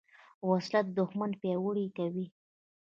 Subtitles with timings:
[0.49, 2.25] وسله د دوښمن پیاوړي کوي